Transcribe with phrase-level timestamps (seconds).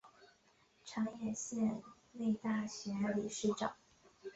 [0.83, 1.79] 长野县
[2.13, 3.75] 立大学理事长。